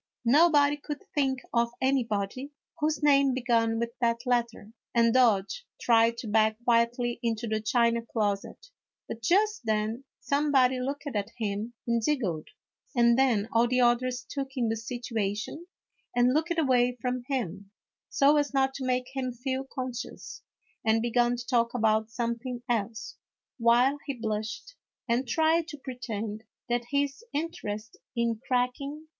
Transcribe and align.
No 0.25 0.49
body 0.49 0.77
could 0.77 1.03
think 1.13 1.41
of 1.53 1.69
anybody 1.79 2.51
whose 2.79 3.03
name 3.03 3.35
began 3.35 3.77
with 3.77 3.91
that 3.99 4.25
letter, 4.25 4.73
and 4.95 5.13
Dodge 5.13 5.63
tried 5.79 6.17
to 6.17 6.27
back 6.27 6.57
quietly 6.63 7.19
into 7.21 7.45
the 7.47 7.61
china 7.61 8.01
closet, 8.03 8.71
but 9.07 9.21
just 9.21 9.63
then 9.63 10.03
somebody 10.19 10.79
looked 10.79 11.05
at 11.13 11.29
him 11.37 11.75
and 11.85 12.01
giggled, 12.03 12.47
and 12.95 13.15
then 13.15 13.47
all 13.51 13.67
the 13.67 13.81
others 13.81 14.25
took 14.27 14.47
in 14.55 14.69
the 14.69 14.75
situation 14.75 15.67
and 16.15 16.33
looked 16.33 16.57
away 16.57 16.97
from 16.99 17.21
him, 17.27 17.69
so 18.09 18.37
as 18.37 18.55
not 18.55 18.73
to 18.73 18.83
make 18.83 19.05
him 19.15 19.31
feel 19.31 19.67
conscious, 19.71 20.41
and 20.83 21.03
began 21.03 21.35
to 21.37 21.45
talk 21.45 21.75
about 21.75 22.09
something 22.09 22.63
else, 22.67 23.17
while 23.59 23.99
he 24.07 24.15
blushed 24.15 24.73
and 25.07 25.27
tried 25.27 25.67
to 25.67 25.77
pretend 25.77 26.43
that 26.67 26.85
his 26.89 27.23
interest 27.33 27.97
in 28.15 28.41
cracking 28.43 28.45
242 28.45 28.47
A 28.47 28.49
HALLOWE'EN 28.49 28.95
PARTV. 28.97 29.07